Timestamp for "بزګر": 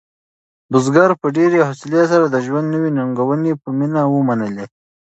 0.71-1.11